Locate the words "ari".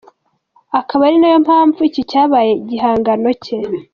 1.07-1.17